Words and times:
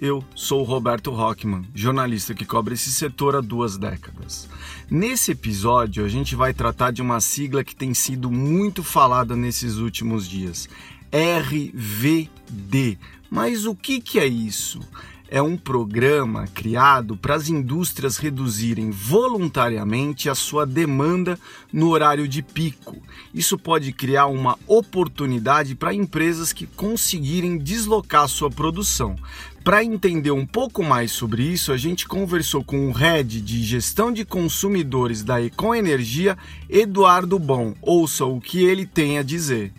Eu 0.00 0.24
sou 0.34 0.62
Roberto 0.62 1.10
Rockman, 1.10 1.66
jornalista 1.74 2.32
que 2.32 2.46
cobre 2.46 2.72
esse 2.72 2.90
setor 2.90 3.36
há 3.36 3.42
duas 3.42 3.76
décadas. 3.76 4.48
Nesse 4.90 5.32
episódio, 5.32 6.06
a 6.06 6.08
gente 6.08 6.34
vai 6.34 6.54
tratar 6.54 6.90
de 6.90 7.02
uma 7.02 7.20
sigla 7.20 7.62
que 7.62 7.76
tem 7.76 7.92
sido 7.92 8.30
muito 8.30 8.82
falada 8.82 9.36
nesses 9.36 9.76
últimos 9.76 10.26
dias: 10.26 10.70
RVD. 11.12 12.96
Mas 13.28 13.66
o 13.66 13.74
que, 13.74 14.00
que 14.00 14.18
é 14.18 14.26
isso? 14.26 14.80
É 15.30 15.40
um 15.40 15.56
programa 15.56 16.46
criado 16.52 17.16
para 17.16 17.36
as 17.36 17.48
indústrias 17.48 18.16
reduzirem 18.16 18.90
voluntariamente 18.90 20.28
a 20.28 20.34
sua 20.34 20.66
demanda 20.66 21.38
no 21.72 21.90
horário 21.90 22.26
de 22.26 22.42
pico. 22.42 22.96
Isso 23.32 23.56
pode 23.56 23.92
criar 23.92 24.26
uma 24.26 24.58
oportunidade 24.66 25.76
para 25.76 25.94
empresas 25.94 26.52
que 26.52 26.66
conseguirem 26.66 27.56
deslocar 27.56 28.28
sua 28.28 28.50
produção. 28.50 29.14
Para 29.62 29.84
entender 29.84 30.32
um 30.32 30.44
pouco 30.44 30.82
mais 30.82 31.12
sobre 31.12 31.44
isso, 31.44 31.70
a 31.70 31.76
gente 31.76 32.08
conversou 32.08 32.64
com 32.64 32.88
o 32.88 32.92
head 32.92 33.40
de 33.40 33.62
gestão 33.62 34.10
de 34.10 34.24
consumidores 34.24 35.22
da 35.22 35.40
Econ 35.40 35.76
Energia, 35.76 36.36
Eduardo 36.68 37.38
Bom. 37.38 37.74
Ouça 37.80 38.24
o 38.24 38.40
que 38.40 38.64
ele 38.64 38.84
tem 38.84 39.18
a 39.18 39.22
dizer. 39.22 39.72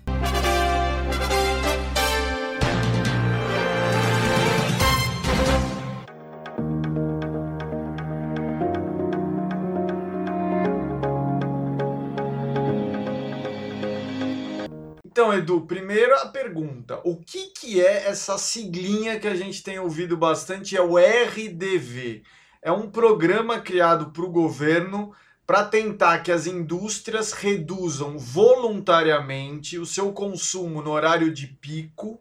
Então, 15.31 15.37
Edu, 15.37 15.61
primeiro 15.61 16.13
a 16.15 16.27
pergunta: 16.27 16.99
o 17.05 17.15
que, 17.15 17.47
que 17.47 17.81
é 17.81 18.07
essa 18.07 18.37
siglinha 18.37 19.19
que 19.19 19.27
a 19.27 19.35
gente 19.35 19.63
tem 19.63 19.79
ouvido 19.79 20.17
bastante? 20.17 20.75
É 20.75 20.81
o 20.81 20.97
RDV. 20.97 22.23
É 22.61 22.71
um 22.71 22.89
programa 22.89 23.59
criado 23.59 24.11
para 24.11 24.23
o 24.23 24.31
governo 24.31 25.13
para 25.47 25.63
tentar 25.63 26.19
que 26.19 26.31
as 26.31 26.47
indústrias 26.47 27.31
reduzam 27.31 28.17
voluntariamente 28.17 29.77
o 29.77 29.85
seu 29.85 30.11
consumo 30.13 30.81
no 30.81 30.91
horário 30.91 31.33
de 31.33 31.47
pico, 31.47 32.19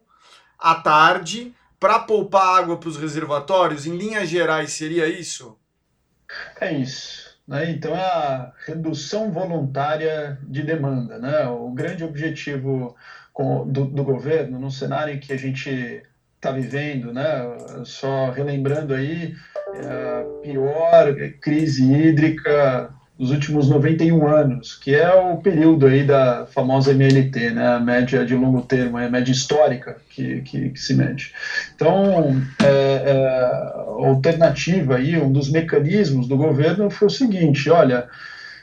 à 0.58 0.76
tarde, 0.76 1.54
para 1.78 1.98
poupar 1.98 2.58
água 2.58 2.76
para 2.76 2.88
os 2.88 2.96
reservatórios. 2.96 3.86
Em 3.86 3.96
linhas 3.96 4.28
gerais, 4.28 4.72
seria 4.72 5.08
isso? 5.08 5.58
É 6.60 6.72
isso. 6.72 7.29
Né? 7.46 7.70
Então, 7.70 7.94
é 7.96 8.00
a 8.00 8.52
redução 8.66 9.30
voluntária 9.30 10.38
de 10.42 10.62
demanda. 10.62 11.18
Né? 11.18 11.46
O 11.46 11.70
grande 11.70 12.04
objetivo 12.04 12.96
do, 13.66 13.86
do 13.86 14.04
governo, 14.04 14.58
num 14.58 14.70
cenário 14.70 15.14
em 15.14 15.20
que 15.20 15.32
a 15.32 15.36
gente 15.36 16.02
está 16.36 16.52
vivendo, 16.52 17.12
né? 17.12 17.42
só 17.84 18.30
relembrando 18.30 18.94
aí, 18.94 19.34
é 19.74 20.20
a 20.20 20.24
pior 20.42 21.14
crise 21.40 21.92
hídrica 21.92 22.94
dos 23.20 23.32
últimos 23.32 23.68
91 23.68 24.26
anos, 24.26 24.74
que 24.74 24.94
é 24.94 25.12
o 25.12 25.36
período 25.36 25.86
aí 25.86 26.02
da 26.02 26.46
famosa 26.46 26.92
MLT, 26.92 27.50
né, 27.50 27.68
a 27.74 27.78
média 27.78 28.24
de 28.24 28.34
longo 28.34 28.62
termo, 28.62 28.96
a 28.96 29.10
média 29.10 29.30
histórica 29.30 29.98
que, 30.08 30.40
que, 30.40 30.70
que 30.70 30.80
se 30.80 30.94
mede. 30.94 31.34
Então, 31.74 32.40
é, 32.62 32.66
é, 32.66 33.12
a 33.12 33.84
alternativa 34.06 34.96
aí, 34.96 35.18
um 35.18 35.30
dos 35.30 35.50
mecanismos 35.50 36.26
do 36.26 36.34
governo 36.34 36.88
foi 36.88 37.08
o 37.08 37.10
seguinte, 37.10 37.68
olha, 37.68 38.08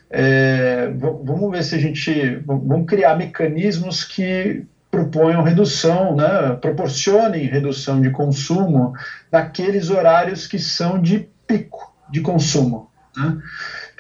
é, 0.10 0.92
vamos 0.98 1.52
ver 1.52 1.64
se 1.64 1.76
a 1.76 1.78
gente, 1.78 2.38
vamos 2.44 2.88
criar 2.88 3.16
mecanismos 3.16 4.04
que 4.04 4.64
proponham 4.90 5.44
redução, 5.44 6.16
né, 6.16 6.58
proporcionem 6.60 7.46
redução 7.46 8.02
de 8.02 8.10
consumo 8.10 8.94
naqueles 9.32 9.92
horários 9.92 10.48
que 10.48 10.58
são 10.58 11.00
de 11.00 11.30
pico 11.46 11.94
de 12.10 12.22
consumo. 12.22 12.90
Né? 13.16 13.38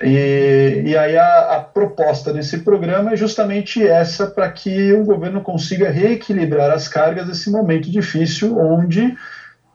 E, 0.01 0.83
e 0.85 0.95
aí 0.95 1.17
a, 1.17 1.55
a, 1.55 1.59
proposta 1.59 2.31
desse 2.31 2.59
programa 2.59 3.13
é 3.13 3.15
justamente 3.15 3.85
essa 3.85 4.27
para 4.27 4.51
que 4.51 4.93
o 4.93 5.03
governo 5.03 5.41
consiga 5.41 5.89
reequilibrar 5.89 6.69
as 6.69 6.87
cargas 6.87 7.27
nesse 7.27 7.49
momento 7.49 7.89
difícil, 7.89 8.59
onde 8.59 9.15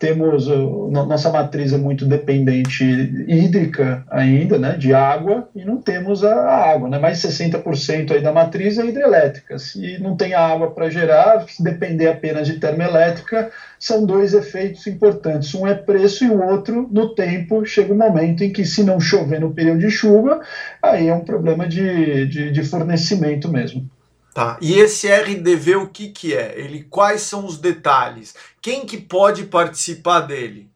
temos 0.02 0.48
nossa 0.48 1.30
matriz 1.30 1.72
é 1.72 1.78
muito 1.78 2.04
dependente 2.04 2.82
hídrica 3.28 4.04
ainda, 4.10 4.58
né, 4.58 4.76
de 4.76 4.92
água, 4.92 5.48
e 5.54 5.64
não 5.64 5.76
temos 5.76 6.24
a, 6.24 6.34
água, 6.34 6.88
né, 6.88 6.98
mais 6.98 7.22
de 7.22 7.28
60% 7.28 8.10
aí 8.10 8.20
da 8.20 8.32
matriz 8.32 8.78
é 8.78 8.84
hidrelétrica. 8.84 9.60
Se 9.60 10.00
não 10.00 10.16
tem 10.16 10.34
água 10.34 10.72
para 10.72 10.90
gerar, 10.90 11.48
se 11.48 11.62
depender 11.62 12.08
apenas 12.08 12.48
de 12.48 12.58
termoelétrica, 12.58 13.52
são 13.78 14.04
dois 14.04 14.34
efeitos 14.34 14.88
importantes. 14.88 15.54
Um 15.54 15.68
é 15.68 15.74
preço 15.74 16.24
e 16.24 16.30
o 16.30 16.42
outro, 16.42 16.88
no 16.90 17.14
tempo, 17.14 17.64
chega 17.64 17.94
um 17.94 17.96
momento 17.96 18.42
em 18.42 18.52
que, 18.52 18.64
se 18.64 18.82
não 18.82 18.98
chover 18.98 19.40
no 19.40 19.54
período 19.54 19.78
de 19.78 19.90
chuva, 19.90 20.40
aí 20.82 21.06
é 21.06 21.14
um 21.14 21.24
problema 21.24 21.68
de, 21.68 22.26
de, 22.26 22.50
de 22.50 22.64
fornecimento 22.64 23.48
mesmo. 23.48 23.88
Tá. 24.34 24.58
E 24.62 24.78
esse 24.78 25.08
RDV 25.08 25.76
o 25.76 25.88
que 25.88 26.08
que 26.08 26.34
é? 26.34 26.58
Ele 26.58 26.84
quais 26.84 27.22
são 27.22 27.44
os 27.44 27.58
detalhes? 27.58 28.34
Quem 28.62 28.86
que 28.86 28.96
pode 28.96 29.44
participar 29.44 30.20
dele? 30.20 30.70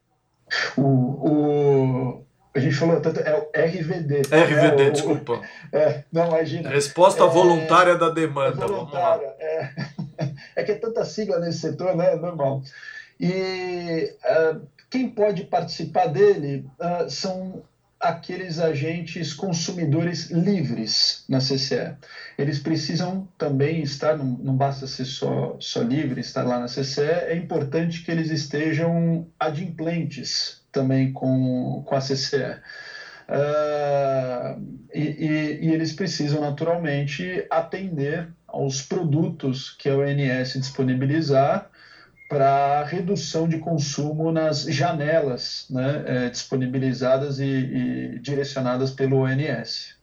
O, 0.77 0.83
o 0.83 2.27
a 2.55 2.59
gente 2.59 2.75
falou 2.75 2.99
tanto 3.01 3.21
é 3.21 3.35
o 3.35 3.51
RVD. 3.55 4.23
RVD, 4.23 4.83
é, 4.83 4.91
desculpa. 4.91 5.33
O, 5.33 5.43
é, 5.77 6.05
não 6.11 6.29
imagina. 6.29 6.71
Resposta 6.71 7.25
é, 7.25 7.29
voluntária 7.29 7.97
da 7.97 8.09
demanda. 8.09 8.65
É 8.65 8.69
voluntária, 8.69 9.35
é, 9.39 9.71
é 10.57 10.65
que 10.65 10.73
é 10.73 10.75
tanta 10.77 11.05
sigla 11.05 11.39
nesse 11.39 11.59
setor, 11.59 11.95
né? 11.95 12.15
Normal. 12.17 12.63
E 13.21 14.15
uh, 14.25 14.61
quem 14.89 15.09
pode 15.09 15.45
participar 15.45 16.07
dele 16.07 16.67
uh, 16.81 17.11
são 17.11 17.63
aqueles 18.09 18.59
agentes 18.59 19.33
consumidores 19.33 20.31
livres 20.31 21.25
na 21.29 21.39
CCE. 21.39 21.97
Eles 22.39 22.59
precisam 22.59 23.29
também 23.37 23.83
estar, 23.83 24.17
não, 24.17 24.57
basta 24.57 24.87
ser 24.87 25.05
só, 25.05 25.57
só 25.59 25.83
livre, 25.83 26.21
estar 26.21 26.45
lá 26.45 26.59
na 26.59 26.67
CCE, 26.67 27.03
é 27.03 27.37
importante 27.37 28.03
que 28.03 28.11
eles 28.11 28.31
estejam 28.31 29.27
adimplentes 29.39 30.63
também 30.71 31.13
com, 31.13 31.83
com 31.85 31.95
a 31.95 32.01
CCE. 32.01 32.61
Uh, 33.29 33.33
ah, 33.33 34.57
e, 34.95 35.01
e, 35.01 35.59
e, 35.67 35.75
eles 35.75 35.93
precisam 35.93 36.41
naturalmente 36.41 37.45
atender 37.51 38.29
aos 38.47 38.83
produtos 38.83 39.71
que 39.71 39.89
a 39.89 39.97
ONS 39.97 40.53
disponibilizar 40.61 41.69
para 42.29 42.85
redução 42.85 43.49
de 43.49 43.59
consumo 43.59 44.33
nas 44.33 44.63
janelas 44.63 45.67
né, 45.71 46.05
é, 46.07 46.29
disponibilizadas 46.29 47.39
e, 47.39 47.45
e, 47.45 48.19
direcionadas 48.19 48.91
pelo 48.91 49.19
ONS. 49.19 49.95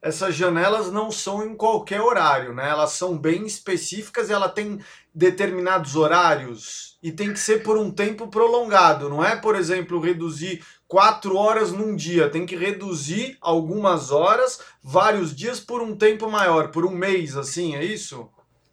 Essas 0.00 0.34
janelas 0.34 0.92
não 0.92 1.10
são 1.10 1.44
em 1.44 1.56
qualquer 1.56 2.00
horário, 2.00 2.54
né? 2.54 2.68
Elas 2.68 2.92
são 2.92 3.18
bem 3.18 3.44
específicas 3.44 4.28
e 4.28 4.32
ela 4.32 4.48
tem 4.48 4.78
determinados 5.12 5.96
horários 5.96 6.96
e 7.02 7.10
tem 7.10 7.32
que 7.32 7.40
ser 7.40 7.64
por 7.64 7.76
um 7.76 7.90
tempo 7.90 8.28
prolongado. 8.28 9.08
Não 9.08 9.24
é, 9.24 9.34
por 9.34 9.56
exemplo, 9.56 10.00
reduzir 10.00 10.62
quatro 10.86 11.36
horas 11.36 11.72
num 11.72 11.96
dia. 11.96 12.30
Tem 12.30 12.46
que 12.46 12.54
reduzir 12.54 13.36
algumas 13.40 14.12
horas, 14.12 14.60
vários 14.80 15.34
dias 15.34 15.58
por 15.58 15.82
um 15.82 15.96
tempo 15.96 16.30
maior, 16.30 16.70
por 16.70 16.86
um 16.86 16.92
mês, 16.92 17.36
assim, 17.36 17.74
é 17.74 17.84
isso? 17.84 18.30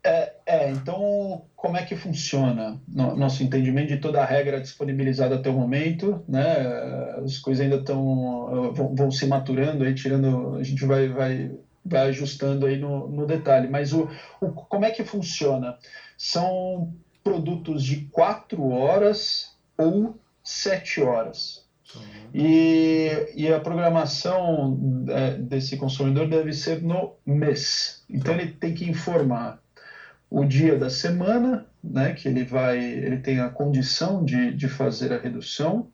É, 0.08 0.36
é, 0.46 0.70
então 0.70 1.46
como 1.56 1.78
é 1.78 1.84
que 1.84 1.96
funciona 1.96 2.80
no, 2.88 3.16
nosso 3.16 3.42
entendimento 3.42 3.88
de 3.88 3.98
toda 3.98 4.22
a 4.22 4.26
regra 4.26 4.62
disponibilizada 4.62 5.34
até 5.34 5.50
o 5.50 5.54
momento, 5.54 6.24
né? 6.28 6.44
As 7.24 7.40
coisas 7.40 7.64
ainda 7.64 7.78
estão 7.78 8.72
vão, 8.72 8.94
vão, 8.94 9.10
se 9.10 9.26
maturando 9.26 9.84
aí, 9.84 9.96
tirando, 9.96 10.58
a 10.58 10.64
gente 10.64 10.86
vai, 10.86 11.08
vai, 11.08 11.52
vai 11.84 12.10
ajustando 12.10 12.68
aí 12.68 12.78
no, 12.78 13.08
no 13.08 13.26
detalhe. 13.26 13.68
Mas 13.68 13.94
o, 13.94 14.08
o, 14.40 14.50
como 14.50 14.86
é 14.86 14.92
que 14.92 15.04
funciona? 15.04 15.76
São 16.16 16.94
produtos 17.24 17.84
de 17.84 18.02
quatro 18.12 18.70
horas 18.70 19.58
ou 19.76 20.20
sete 20.44 21.02
horas. 21.02 21.66
E, 22.32 23.32
e 23.36 23.52
a 23.52 23.60
programação 23.60 25.06
é, 25.10 25.32
desse 25.38 25.78
consumidor 25.78 26.28
deve 26.28 26.54
ser 26.54 26.84
no 26.84 27.16
mês. 27.26 28.04
Então 28.08 28.36
ele 28.36 28.52
tem 28.52 28.76
que 28.76 28.88
informar 28.88 29.65
o 30.36 30.44
dia 30.44 30.78
da 30.78 30.90
semana, 30.90 31.66
né, 31.82 32.12
que 32.12 32.28
ele 32.28 32.44
vai, 32.44 32.78
ele 32.78 33.20
tem 33.20 33.40
a 33.40 33.48
condição 33.48 34.26
de, 34.26 34.54
de 34.54 34.68
fazer 34.68 35.14
a 35.14 35.18
redução, 35.18 35.88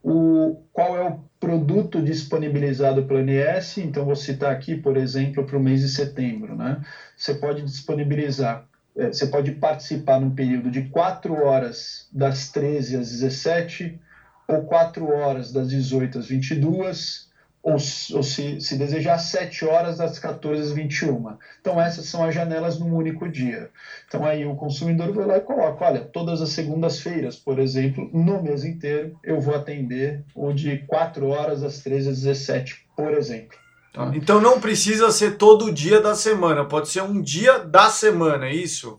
o, 0.00 0.62
qual 0.72 0.96
é 0.96 1.02
o 1.02 1.18
produto 1.40 2.00
disponibilizado 2.00 3.02
pelo 3.04 3.18
INS. 3.18 3.78
Então, 3.78 4.04
vou 4.04 4.14
citar 4.14 4.52
aqui, 4.52 4.76
por 4.76 4.96
exemplo, 4.96 5.44
para 5.44 5.58
o 5.58 5.60
mês 5.60 5.80
de 5.80 5.88
setembro. 5.88 6.54
Né? 6.54 6.80
Você 7.16 7.34
pode 7.34 7.62
disponibilizar, 7.62 8.64
é, 8.96 9.08
você 9.08 9.26
pode 9.26 9.50
participar 9.50 10.20
num 10.20 10.30
período 10.30 10.70
de 10.70 10.82
4 10.82 11.34
horas 11.34 12.08
das 12.12 12.52
13 12.52 12.98
às 12.98 13.10
17, 13.10 14.00
ou 14.46 14.62
4 14.62 15.08
horas 15.08 15.52
das 15.52 15.70
18 15.70 16.20
às 16.20 16.28
22, 16.28 17.31
ou, 17.62 17.74
ou 17.74 17.78
se, 18.22 18.60
se 18.60 18.76
desejar, 18.76 19.18
7 19.18 19.64
horas 19.64 19.98
das 19.98 20.18
14 20.18 20.60
às 20.60 20.72
21. 20.72 21.36
Então, 21.60 21.80
essas 21.80 22.06
são 22.06 22.24
as 22.24 22.34
janelas 22.34 22.78
num 22.78 22.92
único 22.94 23.28
dia. 23.28 23.70
Então, 24.08 24.24
aí 24.24 24.44
o 24.44 24.56
consumidor 24.56 25.12
vai 25.12 25.26
lá 25.26 25.36
e 25.36 25.42
coloca: 25.42 25.84
olha, 25.84 26.00
todas 26.00 26.42
as 26.42 26.50
segundas-feiras, 26.50 27.36
por 27.36 27.58
exemplo, 27.58 28.10
no 28.12 28.42
mês 28.42 28.64
inteiro, 28.64 29.16
eu 29.22 29.40
vou 29.40 29.54
atender 29.54 30.24
o 30.34 30.52
de 30.52 30.78
4 30.88 31.28
horas 31.28 31.62
às 31.62 31.80
13 31.80 32.10
às 32.10 32.22
17, 32.22 32.86
por 32.96 33.14
exemplo. 33.14 33.56
Tá. 33.92 34.10
Então, 34.14 34.40
não 34.40 34.60
precisa 34.60 35.10
ser 35.10 35.36
todo 35.36 35.72
dia 35.72 36.00
da 36.00 36.14
semana, 36.14 36.64
pode 36.64 36.88
ser 36.88 37.02
um 37.02 37.20
dia 37.20 37.58
da 37.58 37.90
semana, 37.90 38.46
é 38.46 38.54
isso? 38.54 38.96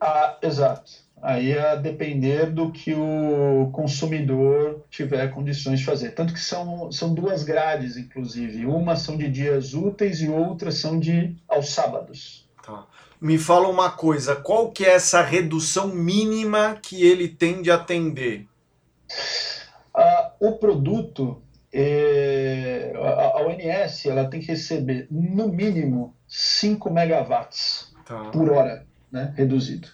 Ah, 0.00 0.38
exato. 0.42 1.01
Aí 1.22 1.56
a 1.56 1.76
depender 1.76 2.46
do 2.46 2.72
que 2.72 2.92
o 2.92 3.70
consumidor 3.72 4.84
tiver 4.90 5.28
condições 5.28 5.78
de 5.78 5.84
fazer. 5.86 6.10
Tanto 6.16 6.32
que 6.32 6.40
são, 6.40 6.90
são 6.90 7.14
duas 7.14 7.44
grades, 7.44 7.96
inclusive. 7.96 8.66
Uma 8.66 8.96
são 8.96 9.16
de 9.16 9.30
dias 9.30 9.72
úteis 9.72 10.20
e 10.20 10.28
outra 10.28 10.72
são 10.72 10.98
de 10.98 11.36
aos 11.46 11.70
sábados. 11.70 12.48
Tá. 12.60 12.86
Me 13.20 13.38
fala 13.38 13.68
uma 13.68 13.88
coisa, 13.88 14.34
qual 14.34 14.72
que 14.72 14.84
é 14.84 14.94
essa 14.94 15.22
redução 15.22 15.94
mínima 15.94 16.76
que 16.82 17.06
ele 17.06 17.28
tem 17.28 17.62
de 17.62 17.70
atender? 17.70 18.48
Ah, 19.94 20.32
o 20.40 20.56
produto, 20.58 21.40
é, 21.72 22.92
a, 22.96 23.38
a 23.38 23.46
ONS, 23.46 24.06
ela 24.06 24.28
tem 24.28 24.40
que 24.40 24.48
receber 24.48 25.06
no 25.08 25.46
mínimo 25.46 26.16
5 26.26 26.90
megawatts 26.90 27.94
tá. 28.04 28.30
por 28.30 28.50
hora, 28.50 28.84
né, 29.12 29.32
reduzido. 29.36 29.86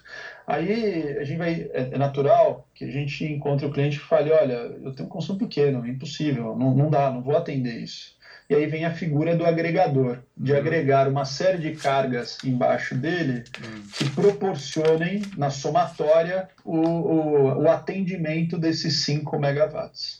Aí 0.49 1.19
a 1.19 1.23
gente 1.23 1.37
vai, 1.37 1.69
é, 1.73 1.89
é, 1.91 1.97
natural 1.99 2.67
que 2.73 2.83
a 2.83 2.91
gente 2.91 3.23
encontre 3.23 3.67
o 3.67 3.71
cliente 3.71 3.97
e 3.97 3.99
fale, 3.99 4.31
olha, 4.31 4.53
eu 4.83 4.95
tenho 4.95 5.07
um 5.07 5.11
consumo 5.11 5.37
pequeno, 5.37 5.85
impossível, 5.85 6.55
não, 6.57 6.73
não 6.73 6.89
dá, 6.89 7.11
não 7.11 7.21
vou 7.21 7.37
atender 7.37 7.75
isso. 7.75 8.17
E 8.49 8.55
aí 8.55 8.65
vem 8.65 8.83
a 8.83 8.91
figura 8.91 9.35
do 9.35 9.45
agregador, 9.45 10.17
de 10.35 10.51
uhum. 10.51 10.57
agregar 10.57 11.07
uma 11.07 11.23
série 11.23 11.59
de 11.59 11.75
cargas 11.75 12.39
embaixo 12.43 12.95
dele 12.95 13.43
uhum. 13.63 13.83
que 13.93 14.09
proporcionem, 14.09 15.21
na 15.37 15.51
somatória, 15.51 16.49
o, 16.65 16.79
o, 16.79 17.61
o 17.61 17.69
atendimento 17.69 18.57
desses 18.57 19.05
5 19.05 19.37
megawatts. 19.37 20.19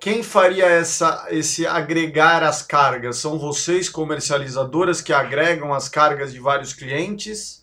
Quem 0.00 0.22
faria 0.22 0.64
essa, 0.64 1.26
esse 1.28 1.66
agregar 1.66 2.42
as 2.42 2.62
cargas? 2.62 3.18
São 3.18 3.38
vocês, 3.38 3.90
comercializadoras, 3.90 5.02
que 5.02 5.12
agregam 5.12 5.74
as 5.74 5.90
cargas 5.90 6.32
de 6.32 6.40
vários 6.40 6.72
clientes? 6.72 7.60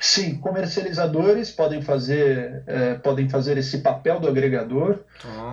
Sim, 0.00 0.36
comercializadores 0.38 1.50
podem 1.50 1.82
fazer, 1.82 2.62
é, 2.66 2.94
podem 2.94 3.28
fazer 3.28 3.56
esse 3.58 3.78
papel 3.78 4.20
do 4.20 4.28
agregador, 4.28 5.00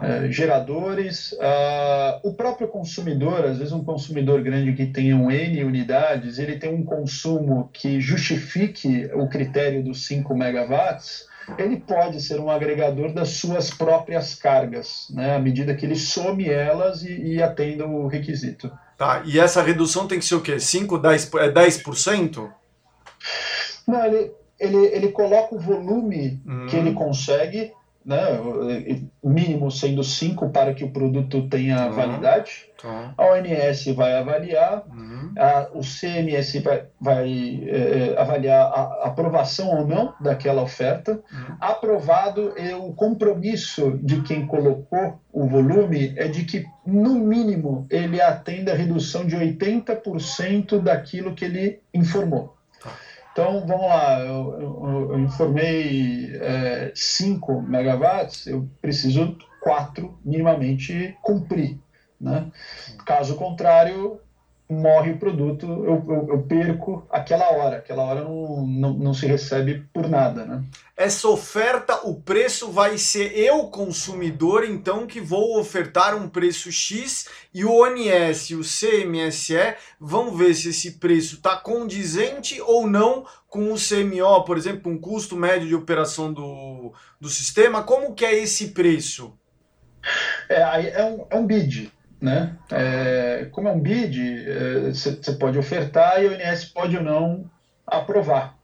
é, 0.01 0.31
geradores, 0.31 1.31
uh, 1.33 2.19
o 2.23 2.33
próprio 2.33 2.67
consumidor, 2.67 3.45
às 3.45 3.57
vezes 3.57 3.73
um 3.73 3.83
consumidor 3.83 4.41
grande 4.41 4.73
que 4.73 4.85
tenha 4.85 5.15
um 5.15 5.31
N 5.31 5.63
unidades, 5.63 6.37
ele 6.39 6.57
tem 6.57 6.73
um 6.73 6.83
consumo 6.83 7.69
que 7.73 7.99
justifique 7.99 9.09
o 9.13 9.27
critério 9.27 9.83
dos 9.83 10.05
5 10.05 10.35
megawatts, 10.35 11.27
ele 11.57 11.77
pode 11.77 12.21
ser 12.21 12.39
um 12.39 12.49
agregador 12.49 13.13
das 13.13 13.29
suas 13.29 13.69
próprias 13.69 14.33
cargas, 14.33 15.07
né, 15.11 15.35
à 15.35 15.39
medida 15.39 15.75
que 15.75 15.85
ele 15.85 15.95
some 15.95 16.49
elas 16.49 17.03
e, 17.03 17.35
e 17.35 17.43
atenda 17.43 17.85
o 17.85 18.07
requisito. 18.07 18.71
Tá, 18.97 19.21
e 19.25 19.39
essa 19.39 19.61
redução 19.61 20.07
tem 20.07 20.19
que 20.19 20.25
ser 20.25 20.35
o 20.35 20.41
quê? 20.41 20.59
5, 20.59 20.99
10%? 20.99 21.39
É 21.39 21.51
10%? 21.51 22.49
Não, 23.87 24.05
ele, 24.05 24.31
ele, 24.59 24.77
ele 24.77 25.11
coloca 25.11 25.55
o 25.55 25.59
volume 25.59 26.41
hum. 26.45 26.67
que 26.67 26.75
ele 26.75 26.93
consegue, 26.93 27.71
né, 28.05 28.39
mínimo 29.23 29.71
sendo 29.71 30.03
5 30.03 30.49
para 30.49 30.73
que 30.73 30.83
o 30.83 30.91
produto 30.91 31.47
tenha 31.49 31.87
uhum. 31.87 31.91
validade. 31.93 32.69
Uhum. 32.83 33.11
A 33.17 33.25
ONS 33.33 33.85
vai 33.95 34.13
avaliar, 34.13 34.83
uhum. 34.87 35.33
a, 35.37 35.69
o 35.73 35.81
CMS 35.81 36.61
vai, 36.61 36.83
vai 37.01 37.63
é, 37.65 38.13
é, 38.13 38.19
avaliar 38.21 38.61
a, 38.61 39.07
aprovação 39.07 39.69
ou 39.69 39.87
não 39.87 40.13
daquela 40.19 40.61
oferta. 40.61 41.13
Uhum. 41.13 41.55
Aprovado, 41.59 42.53
e 42.57 42.73
o 42.73 42.93
compromisso 42.93 43.99
de 44.03 44.21
quem 44.21 44.45
colocou 44.45 45.19
o 45.33 45.47
volume 45.47 46.13
é 46.15 46.27
de 46.27 46.45
que, 46.45 46.65
no 46.85 47.15
mínimo, 47.15 47.87
ele 47.89 48.21
atenda 48.21 48.71
a 48.71 48.75
redução 48.75 49.25
de 49.25 49.35
80% 49.35 50.79
daquilo 50.79 51.33
que 51.33 51.45
ele 51.45 51.81
informou. 51.93 52.54
Então, 53.35 53.67
vamos 53.67 53.87
lá, 53.87 54.17
eu, 54.21 54.61
eu, 54.61 55.09
eu 55.11 55.19
informei 55.19 56.31
5 56.95 57.51
é, 57.51 57.61
megawatts, 57.63 58.47
eu 58.47 58.65
preciso 58.81 59.37
4 59.59 60.17
minimamente 60.23 61.17
cumprir. 61.21 61.77
Né? 62.17 62.49
Caso 63.05 63.35
contrário, 63.35 64.21
morre 64.67 65.11
o 65.11 65.17
produto, 65.17 65.65
eu, 65.65 66.03
eu, 66.07 66.27
eu, 66.29 66.41
perco 66.43 67.05
aquela 67.09 67.51
hora. 67.51 67.77
Aquela 67.77 68.03
hora 68.03 68.23
não, 68.23 68.65
não, 68.65 68.93
não, 68.93 69.13
se 69.13 69.27
recebe 69.27 69.87
por 69.93 70.09
nada. 70.09 70.43
Né? 70.43 70.63
Essa 70.97 71.27
oferta, 71.27 72.07
o 72.07 72.15
preço 72.15 72.71
vai 72.71 72.97
ser 72.97 73.37
eu, 73.37 73.65
consumidor, 73.65 74.63
então, 74.63 75.05
que 75.05 75.21
vou 75.21 75.59
ofertar 75.59 76.15
um 76.15 76.27
preço 76.27 76.71
X 76.71 77.27
e 77.53 77.63
o 77.63 77.71
ONS 77.71 78.49
e 78.49 78.55
o 78.55 78.61
CMSE 78.61 79.75
vão 79.99 80.35
ver 80.35 80.55
se 80.55 80.69
esse 80.69 80.93
preço 80.93 81.35
está 81.35 81.55
condizente 81.55 82.59
ou 82.61 82.87
não 82.87 83.25
com 83.47 83.71
o 83.71 83.77
CMO, 83.77 84.43
por 84.43 84.57
exemplo, 84.57 84.91
um 84.91 84.97
custo 84.97 85.35
médio 85.35 85.67
de 85.67 85.75
operação 85.75 86.33
do, 86.33 86.91
do 87.21 87.29
sistema. 87.29 87.83
Como 87.83 88.13
que 88.13 88.25
é 88.25 88.35
esse 88.35 88.69
preço? 88.69 89.37
É, 90.49 91.01
é, 91.01 91.05
um, 91.05 91.25
é 91.29 91.35
um 91.37 91.45
bid. 91.45 91.91
Né? 92.21 92.55
É, 92.71 93.47
como 93.51 93.67
é 93.67 93.71
um 93.71 93.79
bid, 93.79 94.45
você 94.87 95.19
é, 95.27 95.33
pode 95.33 95.57
ofertar 95.57 96.23
e 96.23 96.27
a 96.27 96.31
ONS 96.31 96.65
pode 96.65 96.97
ou 96.97 97.03
não 97.03 97.49
aprovar. 97.85 98.55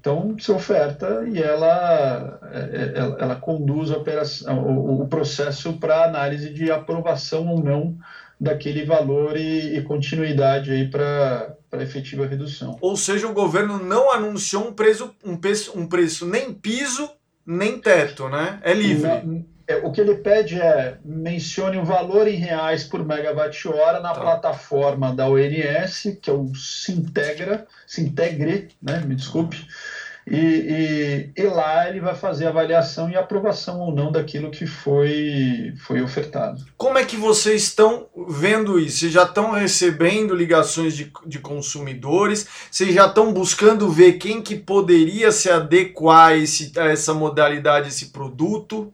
Então, 0.00 0.34
você 0.36 0.50
oferta 0.50 1.24
e 1.32 1.40
ela, 1.40 2.40
é, 2.52 2.92
ela, 2.96 3.16
ela 3.20 3.36
conduz 3.36 3.90
a 3.90 3.96
operação, 3.96 4.58
o, 4.58 5.02
o 5.02 5.06
processo 5.06 5.74
para 5.74 6.04
análise 6.04 6.52
de 6.52 6.72
aprovação 6.72 7.46
ou 7.46 7.62
não 7.62 7.96
daquele 8.38 8.84
valor 8.84 9.36
e, 9.36 9.76
e 9.76 9.82
continuidade 9.82 10.72
aí 10.72 10.90
para 10.90 11.56
efetiva 11.74 12.26
redução. 12.26 12.76
Ou 12.80 12.96
seja, 12.96 13.28
o 13.28 13.32
governo 13.32 13.78
não 13.78 14.10
anunciou 14.10 14.66
um 14.66 14.72
preço, 14.72 15.14
um 15.24 15.36
preço, 15.36 15.78
um 15.78 15.86
preço 15.86 16.26
nem 16.26 16.52
piso 16.52 17.08
nem 17.46 17.80
teto, 17.80 18.28
né? 18.28 18.60
É 18.62 18.72
livre. 18.72 19.08
Não, 19.08 19.44
é, 19.61 19.61
o 19.76 19.92
que 19.92 20.00
ele 20.00 20.16
pede 20.16 20.60
é 20.60 20.98
mencione 21.04 21.78
o 21.78 21.84
valor 21.84 22.26
em 22.28 22.36
reais 22.36 22.84
por 22.84 23.04
megawatt-hora 23.04 24.00
na 24.00 24.12
tá. 24.12 24.20
plataforma 24.20 25.14
da 25.14 25.28
ONS, 25.28 26.18
que 26.20 26.30
é 26.30 26.32
o 26.32 26.54
Sintegra, 26.54 27.66
Sintegre, 27.86 28.68
né, 28.82 29.00
me 29.04 29.14
desculpe, 29.14 29.66
e, 30.26 30.36
e, 31.36 31.42
e, 31.42 31.46
lá 31.48 31.88
ele 31.88 32.00
vai 32.00 32.14
fazer 32.14 32.46
a 32.46 32.50
avaliação 32.50 33.10
e 33.10 33.16
aprovação 33.16 33.80
ou 33.80 33.92
não 33.92 34.12
daquilo 34.12 34.52
que 34.52 34.66
foi, 34.66 35.74
foi 35.78 36.00
ofertado. 36.00 36.64
Como 36.76 36.96
é 36.96 37.04
que 37.04 37.16
vocês 37.16 37.64
estão 37.64 38.06
vendo 38.28 38.78
isso? 38.78 38.98
Vocês 38.98 39.12
já 39.12 39.24
estão 39.24 39.50
recebendo 39.50 40.34
ligações 40.34 40.94
de, 40.94 41.12
de 41.26 41.40
consumidores? 41.40 42.46
Vocês 42.70 42.94
já 42.94 43.06
estão 43.06 43.32
buscando 43.32 43.90
ver 43.90 44.12
quem 44.12 44.40
que 44.40 44.54
poderia 44.54 45.32
se 45.32 45.50
adequar 45.50 46.28
a, 46.28 46.36
esse, 46.36 46.72
a 46.78 46.84
essa 46.84 47.12
modalidade, 47.12 47.88
esse 47.88 48.06
produto? 48.06 48.92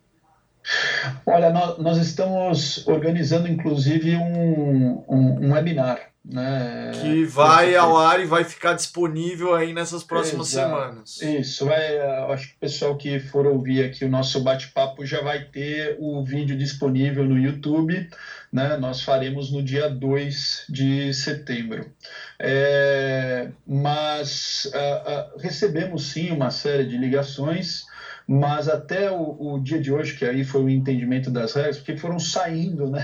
Olha, 1.25 1.51
nós, 1.51 1.79
nós 1.79 1.99
estamos 1.99 2.87
organizando 2.87 3.49
inclusive 3.49 4.17
um, 4.17 5.05
um, 5.09 5.47
um 5.47 5.53
webinar. 5.53 6.09
Né, 6.31 6.91
que 7.01 7.25
vai 7.25 7.75
ao 7.75 7.97
ar 7.97 8.21
e 8.21 8.27
vai 8.27 8.45
ficar 8.45 8.75
disponível 8.75 9.55
aí 9.55 9.73
nessas 9.73 10.05
próximas 10.05 10.53
Exato. 10.53 10.69
semanas. 10.69 11.23
Isso, 11.23 11.71
é, 11.71 12.31
acho 12.31 12.49
que 12.49 12.55
o 12.55 12.59
pessoal 12.61 12.97
que 12.99 13.19
for 13.19 13.47
ouvir 13.47 13.83
aqui 13.83 14.05
o 14.05 14.11
nosso 14.11 14.39
bate-papo 14.41 15.07
já 15.07 15.23
vai 15.23 15.45
ter 15.45 15.97
o 15.99 16.23
vídeo 16.23 16.55
disponível 16.55 17.25
no 17.25 17.39
YouTube. 17.39 18.11
Né? 18.53 18.77
Nós 18.77 19.01
faremos 19.01 19.51
no 19.51 19.63
dia 19.63 19.89
2 19.89 20.65
de 20.69 21.15
setembro. 21.15 21.91
É, 22.39 23.49
mas 23.67 24.71
uh, 24.75 25.37
uh, 25.37 25.39
recebemos 25.39 26.11
sim 26.11 26.31
uma 26.31 26.51
série 26.51 26.85
de 26.85 26.99
ligações 26.99 27.87
mas 28.29 28.69
até 28.69 29.11
o, 29.11 29.37
o, 29.41 29.59
dia 29.59 29.81
de 29.81 29.91
hoje, 29.91 30.15
que 30.15 30.25
aí 30.25 30.45
foi 30.45 30.63
o 30.63 30.69
entendimento 30.69 31.31
das 31.31 31.55
regras, 31.55 31.79
porque 31.79 31.97
foram 31.97 32.19
saindo, 32.19 32.89
né? 32.91 33.03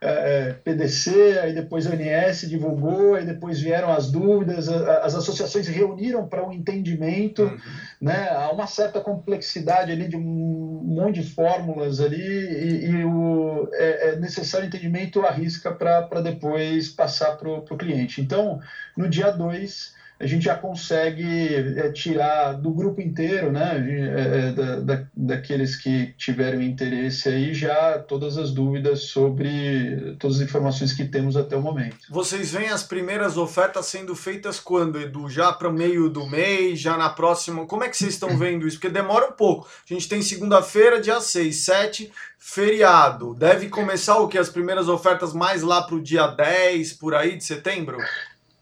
é, 0.00 0.52
PDC, 0.64 1.38
aí 1.42 1.54
depois 1.54 1.86
a 1.86 1.90
ONS 1.90 2.48
divulgou, 2.48 3.14
aí 3.14 3.24
depois 3.24 3.60
vieram 3.60 3.92
as 3.92 4.10
dúvidas, 4.10 4.68
as 4.68 5.14
associações 5.14 5.66
se 5.66 5.72
reuniram 5.72 6.26
para 6.26 6.46
um 6.46 6.52
entendimento, 6.52 7.42
uhum. 7.42 7.58
né? 8.00 8.28
Há 8.30 8.50
uma 8.50 8.66
certa 8.66 9.00
complexidade 9.00 9.90
ali 9.90 10.08
de 10.08 10.16
um 10.16 10.82
monte 10.84 11.20
de 11.20 11.30
fórmulas 11.30 12.00
ali 12.00 12.16
e, 12.16 12.86
e 12.90 13.04
o, 13.04 13.68
é, 13.72 14.10
é, 14.10 14.16
necessário 14.16 14.66
entendimento 14.66 15.24
à 15.24 15.30
risca 15.30 15.72
para 15.72 16.20
depois 16.20 16.88
passar 16.88 17.36
para 17.36 17.48
o 17.48 17.62
cliente. 17.76 18.20
Então, 18.20 18.60
no 18.96 19.08
dia 19.08 19.30
2, 19.30 19.94
a 20.18 20.26
gente 20.26 20.46
já 20.46 20.56
consegue 20.56 21.54
é, 21.76 21.90
tirar 21.92 22.54
do 22.54 22.70
grupo 22.70 23.00
inteiro, 23.00 23.52
né, 23.52 23.76
é, 23.76 24.48
é, 24.48 24.52
da, 24.52 24.76
da, 24.80 25.06
daqueles 25.14 25.76
que 25.76 26.14
tiveram 26.16 26.62
interesse 26.62 27.28
aí, 27.28 27.52
já 27.52 27.98
todas 27.98 28.38
as 28.38 28.50
dúvidas 28.50 29.04
sobre 29.04 30.16
todas 30.18 30.38
as 30.38 30.42
informações 30.42 30.94
que 30.94 31.04
temos 31.04 31.36
até 31.36 31.54
o 31.54 31.60
momento. 31.60 31.98
Vocês 32.08 32.52
veem 32.52 32.70
as 32.70 32.82
primeiras 32.82 33.36
ofertas 33.36 33.86
sendo 33.86 34.14
feitas 34.14 34.58
quando, 34.58 34.98
Edu? 34.98 35.28
Já 35.28 35.52
para 35.52 35.68
o 35.68 35.72
meio 35.72 36.08
do 36.08 36.26
mês, 36.26 36.80
já 36.80 36.96
na 36.96 37.10
próxima? 37.10 37.66
Como 37.66 37.84
é 37.84 37.88
que 37.88 37.96
vocês 37.96 38.14
estão 38.14 38.38
vendo 38.38 38.66
isso? 38.66 38.78
Porque 38.78 38.88
demora 38.88 39.28
um 39.28 39.32
pouco. 39.32 39.68
A 39.88 39.92
gente 39.92 40.08
tem 40.08 40.22
segunda-feira, 40.22 41.00
dia 41.00 41.20
6, 41.20 41.56
7, 41.56 42.12
feriado. 42.38 43.34
Deve 43.34 43.68
começar 43.68 44.18
o 44.18 44.28
que? 44.28 44.38
As 44.38 44.48
primeiras 44.48 44.88
ofertas 44.88 45.34
mais 45.34 45.62
lá 45.62 45.82
para 45.82 45.96
o 45.96 46.02
dia 46.02 46.26
10, 46.26 46.94
por 46.94 47.14
aí, 47.14 47.36
de 47.36 47.44
setembro? 47.44 47.98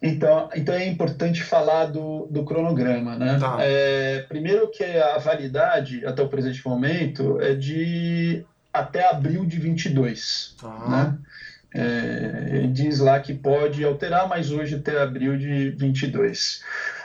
Então, 0.06 0.50
então 0.54 0.75
é 0.75 0.87
importante 0.87 1.42
falar 1.42 1.87
do, 1.87 2.26
do 2.30 2.44
cronograma, 2.44 3.16
né? 3.16 3.38
Tá. 3.40 3.56
É, 3.61 4.23
primeiro 4.28 4.70
que 4.70 4.84
a 4.84 5.16
validade, 5.16 6.04
até 6.04 6.23
o 6.23 6.28
presente 6.28 6.66
momento, 6.66 7.40
é 7.40 7.54
de 7.54 8.44
até 8.70 9.08
abril 9.08 9.46
de 9.46 9.58
22, 9.58 10.56
tá. 10.61 10.88
né? 10.88 11.18
É, 11.75 12.66
diz 12.70 12.99
lá 12.99 13.18
que 13.18 13.32
pode 13.32 13.82
alterar, 13.82 14.28
mas 14.28 14.50
hoje 14.50 14.75
até 14.75 15.00
abril 15.00 15.38
de 15.38 15.70
22. 15.70 16.62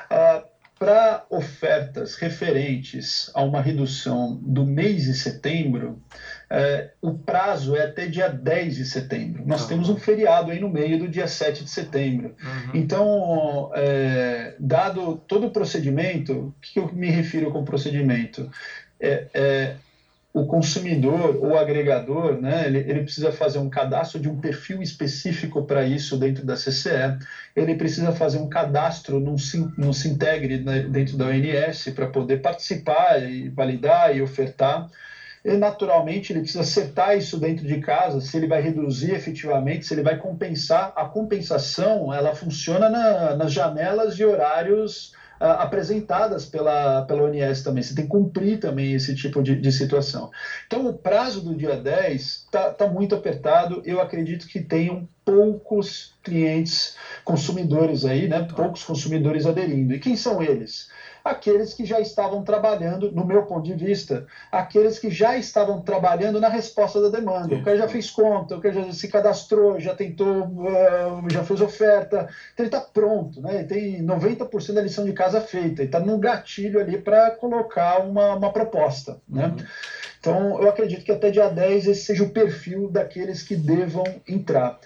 Ah, 0.10 0.44
Para 0.80 1.26
ofertas 1.30 2.16
referentes 2.16 3.30
a 3.34 3.44
uma 3.44 3.60
redução 3.60 4.40
do 4.42 4.66
mês 4.66 5.04
de 5.04 5.14
setembro, 5.14 6.02
é, 6.50 6.92
o 7.02 7.14
prazo 7.14 7.76
é 7.76 7.84
até 7.84 8.08
dia 8.08 8.30
10 8.30 8.78
de 8.78 8.86
setembro. 8.86 9.44
Nós 9.46 9.68
temos 9.68 9.90
um 9.90 9.98
feriado 9.98 10.52
aí 10.52 10.60
no 10.60 10.70
meio 10.70 10.98
do 10.98 11.10
dia 11.10 11.28
7 11.28 11.66
de 11.66 11.70
setembro. 11.70 12.34
Uhum. 12.42 12.72
Então, 12.74 13.72
é, 13.76 14.56
dado 14.58 15.18
todo 15.28 15.48
o 15.48 15.52
procedimento, 15.52 16.34
o 16.34 16.56
que 16.62 16.80
eu 16.80 16.90
me 16.94 17.10
refiro 17.10 17.52
com 17.52 17.66
procedimento? 17.66 18.50
É, 19.00 19.28
é, 19.34 19.76
o 20.42 20.46
consumidor 20.46 21.38
ou 21.42 21.58
agregador, 21.58 22.40
né, 22.40 22.66
ele, 22.66 22.80
ele, 22.80 23.02
precisa 23.04 23.32
fazer 23.32 23.60
um 23.60 23.70
cadastro 23.70 24.20
de 24.20 24.30
um 24.30 24.40
perfil 24.40 24.82
específico 24.82 25.64
para 25.64 25.86
isso 25.86 26.18
dentro 26.18 26.46
da 26.46 26.56
CCE, 26.56 27.18
ele 27.56 27.76
precisa 27.76 28.12
fazer 28.12 28.38
um 28.38 28.48
cadastro 28.48 29.20
no, 29.20 29.36
no 29.78 29.94
Sintegre 29.94 30.60
né, 30.60 30.82
dentro 30.84 31.18
da 31.18 31.26
ONS 31.26 31.90
para 31.94 32.08
poder 32.08 32.42
participar 32.42 33.22
e 33.22 33.50
validar 33.50 34.16
e 34.16 34.22
ofertar 34.22 34.90
e 35.44 35.56
naturalmente 35.56 36.34
ele 36.34 36.42
precisa 36.42 36.62
acertar 36.62 37.18
isso 37.18 37.40
dentro 37.40 37.66
de 37.66 37.80
casa, 37.80 38.20
se 38.20 38.36
ele 38.36 38.48
vai 38.48 38.62
reduzir 38.62 39.14
efetivamente, 39.14 39.86
se 39.86 39.94
ele 39.94 40.04
vai 40.04 40.18
compensar. 40.18 40.92
A 40.96 41.06
compensação 41.06 42.14
ela 42.14 42.36
funciona 42.36 42.90
na, 42.90 43.36
nas 43.36 43.54
janelas 43.54 44.16
de 44.16 44.26
horários 44.26 45.14
apresentadas 45.40 46.46
pela, 46.46 47.04
pela 47.04 47.24
ONS 47.24 47.64
também. 47.64 47.82
Você 47.82 47.96
tem 47.96 48.06
que 48.06 48.10
cumprir 48.10 48.60
também 48.60 48.94
esse 48.94 49.16
tipo 49.16 49.42
de, 49.42 49.56
de 49.56 49.72
situação. 49.72 50.30
Então 50.68 50.88
o 50.88 50.94
prazo 50.94 51.42
do 51.42 51.56
dia 51.56 51.78
10 51.78 52.22
está 52.22 52.72
tá 52.72 52.88
muito 52.88 53.16
apertado. 53.16 53.82
Eu 53.86 54.00
acredito 54.00 54.48
que 54.48 54.60
tenham 54.60 55.08
poucos 55.24 56.16
clientes 56.24 56.96
consumidores 57.24 58.04
aí, 58.04 58.28
né? 58.28 58.42
poucos 58.56 58.84
consumidores 58.84 59.46
aderindo. 59.46 59.94
E 59.94 60.00
quem 60.00 60.16
são 60.16 60.42
eles? 60.42 60.90
Aqueles 61.24 61.74
que 61.74 61.86
já 61.86 62.00
estavam 62.00 62.44
trabalhando, 62.44 63.12
no 63.12 63.26
meu 63.26 63.44
ponto 63.44 63.64
de 63.64 63.74
vista, 63.74 64.26
aqueles 64.52 65.00
que 65.00 65.10
já 65.10 65.38
estavam 65.38 65.82
trabalhando 65.82 66.40
na 66.40 66.50
resposta 66.50 67.02
da 67.02 67.10
demanda. 67.10 67.56
O 67.56 67.64
cara 67.64 67.78
já 67.78 67.88
fez 67.88 68.10
conta, 68.10 68.56
o 68.56 68.62
cara 68.62 68.74
já 68.74 68.92
se 68.92 69.08
cadastrou, 69.08 69.80
já 69.80 69.94
tentou, 69.94 70.46
uh, 70.46 71.32
já 71.32 71.44
fez 71.44 71.62
oferta, 71.62 72.30
então 72.54 72.66
ele 72.66 72.68
está 72.68 72.82
pronto, 72.82 73.42
né? 73.42 73.60
Ele 73.60 73.66
tem 73.66 74.06
90% 74.06 74.74
da 74.74 74.82
lição 74.82 75.06
de 75.06 75.14
casa 75.14 75.42
feita, 75.42 75.82
ele 75.82 75.90
está 75.90 76.00
no 76.00 76.18
gatilho 76.18 76.80
ali 76.80 76.98
para 76.98 77.32
colocar 77.32 78.00
uma, 78.00 78.36
uma 78.36 78.52
proposta, 78.52 79.18
né? 79.28 79.48
Uhum. 79.48 79.66
Então, 80.20 80.62
eu 80.62 80.68
acredito 80.68 81.06
que 81.06 81.12
até 81.12 81.32
dia 81.32 81.48
10 81.48 81.88
esse 81.88 82.02
seja 82.02 82.24
o 82.24 82.30
perfil 82.30 82.90
daqueles 82.90 83.42
que 83.42 83.56
devam 83.56 84.04
entrar 84.28 84.78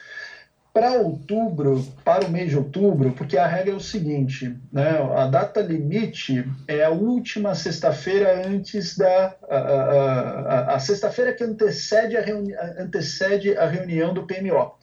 para 0.73 0.93
outubro, 0.93 1.85
para 2.03 2.25
o 2.25 2.31
mês 2.31 2.49
de 2.49 2.57
outubro, 2.57 3.11
porque 3.11 3.37
a 3.37 3.45
regra 3.45 3.73
é 3.73 3.75
o 3.75 3.79
seguinte, 3.79 4.57
né, 4.71 4.97
a 5.15 5.27
data 5.27 5.61
limite 5.61 6.43
é 6.67 6.83
a 6.83 6.89
última 6.89 7.53
sexta-feira 7.53 8.47
antes 8.47 8.97
da 8.97 9.35
a, 9.47 9.55
a, 9.55 10.39
a, 10.71 10.75
a 10.75 10.79
sexta-feira 10.79 11.31
que 11.31 11.43
antecede 11.43 12.17
a, 12.17 12.21
reuni 12.21 12.55
antecede 12.79 13.55
a 13.55 13.67
reunião 13.67 14.15
do 14.15 14.25
PMO. 14.25 14.73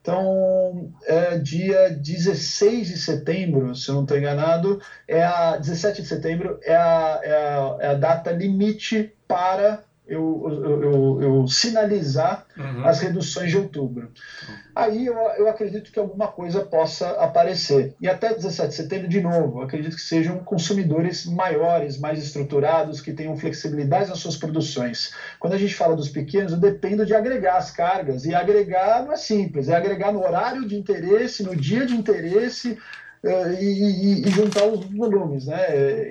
Então, 0.00 0.92
é 1.06 1.36
dia 1.36 1.90
16 1.90 2.88
de 2.88 2.96
setembro, 2.96 3.74
se 3.74 3.90
eu 3.90 3.94
não 3.94 4.02
estou 4.02 4.16
enganado, 4.16 4.80
é 5.06 5.22
a 5.22 5.56
17 5.56 6.02
de 6.02 6.08
setembro 6.08 6.58
é 6.62 6.74
a, 6.74 7.20
é 7.22 7.32
a, 7.32 7.76
é 7.80 7.86
a 7.88 7.94
data 7.94 8.32
limite 8.32 9.12
para 9.26 9.84
eu, 10.08 10.42
eu, 10.64 10.82
eu, 10.82 11.22
eu 11.22 11.46
sinalizar 11.46 12.46
uhum. 12.56 12.84
as 12.84 13.00
reduções 13.00 13.50
de 13.50 13.58
outubro. 13.58 14.10
Aí 14.74 15.06
eu, 15.06 15.48
acredito 15.48 15.92
que 15.92 15.98
alguma 15.98 16.28
coisa 16.28 16.64
possa 16.64 17.10
aparecer. 17.20 17.94
E 18.00 18.08
até 18.08 18.32
17 18.32 18.68
de 18.68 18.74
setembro, 18.74 19.08
de 19.08 19.20
novo, 19.20 19.60
acredito 19.60 19.96
que 19.96 20.02
sejam 20.02 20.38
consumidores 20.38 21.26
maiores, 21.26 21.98
mais 21.98 22.22
estruturados, 22.22 23.00
que 23.00 23.12
tenham 23.12 23.36
flexibilidade 23.36 24.08
nas 24.08 24.18
suas 24.18 24.36
produções. 24.36 25.12
Quando 25.38 25.52
a 25.52 25.58
gente 25.58 25.74
fala 25.74 25.94
dos 25.94 26.08
pequenos, 26.08 26.52
eu 26.52 26.58
dependo 26.58 27.04
de 27.04 27.14
agregar 27.14 27.56
as 27.56 27.70
cargas. 27.70 28.24
E 28.24 28.34
agregar 28.34 29.04
não 29.04 29.12
é 29.12 29.16
simples, 29.16 29.68
é 29.68 29.76
agregar 29.76 30.12
no 30.12 30.24
horário 30.24 30.66
de 30.66 30.76
interesse, 30.76 31.42
no 31.42 31.54
dia 31.54 31.84
de 31.84 31.94
interesse, 31.94 32.78
e, 33.24 34.22
e, 34.26 34.30
juntar 34.30 34.66
os 34.66 34.84
volumes. 34.84 35.46
Né? 35.46 35.60
É, 35.60 36.10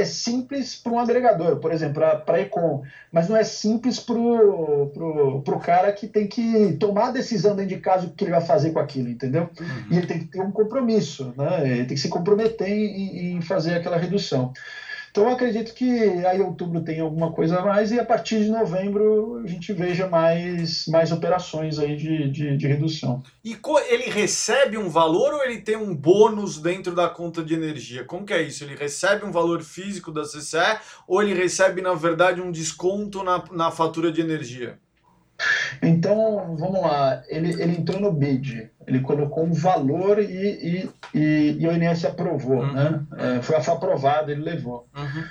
é 0.00 0.04
simples 0.04 0.74
para 0.76 0.92
um 0.92 0.98
agregador, 0.98 1.56
por 1.56 1.72
exemplo, 1.72 2.02
para 2.24 2.36
a 2.36 2.40
Econ, 2.40 2.82
mas 3.12 3.28
não 3.28 3.36
é 3.36 3.44
simples 3.44 4.00
para 4.00 4.14
o 4.18 5.60
cara 5.62 5.92
que 5.92 6.06
tem 6.06 6.26
que 6.26 6.72
tomar 6.78 7.08
a 7.08 7.12
decisão 7.12 7.54
dentro 7.54 7.74
de 7.74 7.80
casa 7.80 8.06
o 8.06 8.10
que 8.10 8.24
ele 8.24 8.32
vai 8.32 8.40
fazer 8.40 8.72
com 8.72 8.78
aquilo, 8.78 9.08
entendeu? 9.08 9.48
Uhum. 9.58 9.86
E 9.90 9.98
ele 9.98 10.06
tem 10.06 10.18
que 10.18 10.26
ter 10.26 10.40
um 10.40 10.50
compromisso, 10.50 11.32
né? 11.36 11.62
ele 11.64 11.84
tem 11.84 11.94
que 11.94 12.00
se 12.00 12.08
comprometer 12.08 12.68
em, 12.68 13.36
em 13.36 13.42
fazer 13.42 13.74
aquela 13.74 13.96
redução. 13.96 14.52
Então 15.10 15.28
acredito 15.28 15.74
que 15.74 16.24
aí 16.24 16.40
outubro 16.40 16.82
tem 16.82 17.00
alguma 17.00 17.32
coisa 17.32 17.58
a 17.58 17.64
mais 17.64 17.90
e 17.90 17.98
a 17.98 18.04
partir 18.04 18.44
de 18.44 18.50
novembro 18.50 19.40
a 19.44 19.46
gente 19.46 19.72
veja 19.72 20.06
mais, 20.06 20.86
mais 20.86 21.10
operações 21.10 21.78
aí 21.78 21.96
de, 21.96 22.30
de, 22.30 22.56
de 22.56 22.66
redução. 22.66 23.22
E 23.44 23.56
ele 23.88 24.10
recebe 24.10 24.78
um 24.78 24.88
valor 24.88 25.34
ou 25.34 25.44
ele 25.44 25.60
tem 25.60 25.76
um 25.76 25.94
bônus 25.94 26.58
dentro 26.58 26.94
da 26.94 27.08
conta 27.08 27.42
de 27.42 27.54
energia? 27.54 28.04
Como 28.04 28.24
que 28.24 28.32
é 28.32 28.42
isso? 28.42 28.62
Ele 28.62 28.76
recebe 28.76 29.24
um 29.24 29.32
valor 29.32 29.62
físico 29.62 30.12
da 30.12 30.22
CCE 30.22 30.78
ou 31.08 31.22
ele 31.22 31.34
recebe, 31.34 31.82
na 31.82 31.94
verdade, 31.94 32.40
um 32.40 32.52
desconto 32.52 33.24
na, 33.24 33.42
na 33.50 33.70
fatura 33.70 34.12
de 34.12 34.20
energia? 34.20 34.78
Então, 35.82 36.56
vamos 36.58 36.82
lá, 36.82 37.22
ele, 37.28 37.50
ele 37.60 37.78
entrou 37.78 38.00
no 38.00 38.12
BID, 38.12 38.70
ele 38.86 39.00
colocou 39.00 39.44
um 39.44 39.52
valor 39.52 40.18
e, 40.18 40.24
e, 40.24 40.90
e, 41.14 41.56
e 41.58 41.66
o 41.66 41.72
INSS 41.72 42.04
aprovou, 42.04 42.60
uhum. 42.60 42.72
né? 42.72 43.02
É, 43.18 43.42
foi 43.42 43.56
aprovado, 43.56 44.30
ele 44.30 44.42
levou. 44.42 44.86
Uhum. 44.94 45.24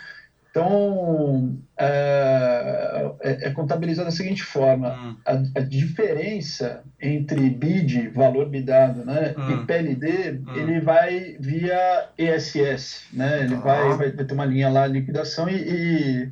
Então, 0.50 1.60
é, 1.78 3.12
é, 3.22 3.48
é, 3.48 3.52
contabilizado 3.52 4.10
da 4.10 4.16
seguinte 4.16 4.42
forma: 4.42 4.90
uhum. 4.90 5.18
a, 5.24 5.60
a, 5.60 5.62
diferença 5.62 6.82
entre 7.00 7.50
BID, 7.52 8.10
valor 8.10 8.50
bidado, 8.50 9.06
né, 9.06 9.36
e 9.38 9.54
hum. 9.54 9.66
PLD, 9.68 10.32
hum. 10.32 10.56
ele 10.56 10.82
vai 10.82 11.38
via 11.40 12.10
ESS, 12.18 13.06
né? 13.14 13.44
Ele 13.44 13.56
vai, 13.56 13.90
vai, 13.96 14.12
vai 14.12 14.26
ter 14.26 14.34
uma 14.34 14.46
linha 14.46 14.70
lá 14.70 14.88
de 14.88 14.94
liquidação 14.94 15.48
e, 15.48 16.32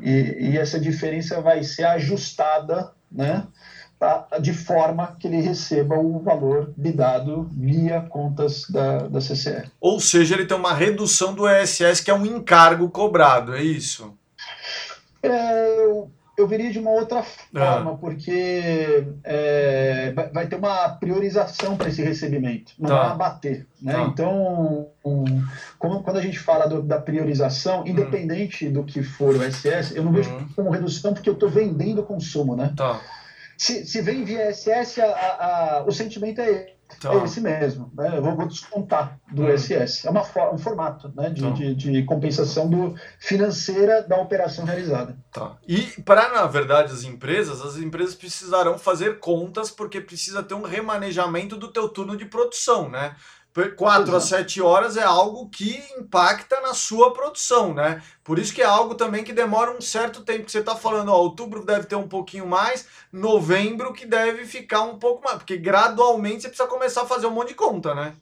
e, 0.00 0.50
e 0.50 0.58
essa 0.58 0.80
diferença 0.80 1.40
vai 1.42 1.62
ser 1.62 1.84
ajustada 1.84 2.90
né, 3.10 3.46
de 4.40 4.52
forma 4.52 5.16
que 5.18 5.26
ele 5.26 5.40
receba 5.40 5.96
o 5.96 6.20
valor 6.20 6.72
bidado 6.76 7.50
via 7.52 8.00
contas 8.00 8.64
da, 8.70 9.08
da 9.08 9.18
CCE. 9.18 9.70
Ou 9.80 9.98
seja, 9.98 10.34
ele 10.34 10.46
tem 10.46 10.56
uma 10.56 10.72
redução 10.72 11.34
do 11.34 11.48
ESS, 11.48 12.00
que 12.00 12.10
é 12.10 12.14
um 12.14 12.24
encargo 12.24 12.88
cobrado, 12.90 13.54
é 13.54 13.62
isso? 13.62 14.14
É, 15.22 15.84
eu, 15.84 16.10
eu 16.38 16.46
veria 16.46 16.70
de 16.70 16.78
uma 16.78 16.92
outra 16.92 17.22
forma, 17.22 17.90
ah. 17.90 17.96
porque 18.00 19.04
é, 19.24 20.12
vai 20.32 20.46
ter 20.46 20.54
uma 20.54 20.88
priorização 20.90 21.76
para 21.76 21.88
esse 21.88 22.00
recebimento, 22.00 22.72
não 22.78 22.88
tá. 22.88 23.02
vai 23.02 23.10
abater. 23.10 23.66
Né? 23.82 23.92
Tá. 23.92 24.02
Então, 24.04 24.88
um, 25.04 25.24
como, 25.78 26.02
quando 26.02 26.18
a 26.18 26.22
gente 26.22 26.38
fala 26.38 26.68
do, 26.68 26.80
da 26.80 27.00
priorização, 27.00 27.82
hum. 27.82 27.88
independente 27.88 28.68
hum. 28.68 28.72
do 28.72 28.84
que 28.84 29.02
for 29.02 29.34
o 29.34 29.42
SS, 29.42 29.96
eu 29.96 30.04
não 30.04 30.12
vejo 30.12 30.30
hum. 30.30 30.46
como 30.54 30.70
redução 30.70 31.12
porque 31.12 31.28
eu 31.28 31.34
estou 31.34 31.48
vendendo 31.48 32.04
consumo. 32.04 32.54
Né? 32.54 32.72
Tá. 32.76 33.00
se, 33.56 33.84
se 33.84 34.00
vem 34.00 34.22
via 34.22 34.52
SS, 34.52 35.00
a, 35.00 35.08
a, 35.08 35.84
o 35.86 35.90
sentimento 35.90 36.40
é 36.40 36.77
Tá. 37.00 37.12
É 37.12 37.24
esse 37.24 37.40
mesmo, 37.40 37.92
né? 37.94 38.16
Eu 38.16 38.22
vou, 38.22 38.46
descontar 38.46 39.20
do 39.30 39.44
hum. 39.44 39.56
SS. 39.56 40.06
É 40.06 40.10
uma, 40.10 40.22
um 40.52 40.58
formato 40.58 41.12
né? 41.14 41.30
de, 41.30 41.42
tá. 41.42 41.50
de, 41.50 41.74
de, 41.74 42.02
compensação 42.04 42.68
do, 42.68 42.94
financeira 43.18 44.02
da 44.02 44.16
operação 44.16 44.64
realizada. 44.64 45.16
Tá. 45.30 45.56
E 45.66 45.82
para, 46.02 46.30
na 46.30 46.46
verdade, 46.46 46.92
as 46.92 47.04
empresas, 47.04 47.60
as 47.60 47.76
empresas 47.76 48.14
precisarão 48.14 48.78
fazer 48.78 49.18
contas 49.18 49.70
porque 49.70 50.00
precisa 50.00 50.42
ter 50.42 50.54
um 50.54 50.62
remanejamento 50.62 51.56
do 51.56 51.68
teu 51.68 51.88
turno 51.88 52.16
de 52.16 52.24
produção, 52.24 52.88
né? 52.88 53.14
4 53.76 54.14
a 54.14 54.20
7 54.20 54.60
horas 54.60 54.96
é 54.96 55.02
algo 55.02 55.48
que 55.48 55.82
impacta 55.98 56.60
na 56.60 56.74
sua 56.74 57.12
produção, 57.12 57.74
né? 57.74 58.02
Por 58.22 58.38
isso 58.38 58.54
que 58.54 58.62
é 58.62 58.64
algo 58.64 58.94
também 58.94 59.24
que 59.24 59.32
demora 59.32 59.70
um 59.70 59.80
certo 59.80 60.22
tempo. 60.22 60.44
Que 60.44 60.52
você 60.52 60.60
está 60.60 60.76
falando, 60.76 61.10
ó, 61.10 61.16
outubro 61.16 61.64
deve 61.64 61.86
ter 61.86 61.96
um 61.96 62.08
pouquinho 62.08 62.46
mais, 62.46 62.86
novembro 63.12 63.92
que 63.92 64.06
deve 64.06 64.44
ficar 64.44 64.82
um 64.82 64.98
pouco 64.98 65.24
mais, 65.24 65.38
porque 65.38 65.56
gradualmente 65.56 66.42
você 66.42 66.48
precisa 66.48 66.68
começar 66.68 67.02
a 67.02 67.06
fazer 67.06 67.26
um 67.26 67.32
monte 67.32 67.48
de 67.48 67.54
conta, 67.54 67.94
né? 67.94 68.14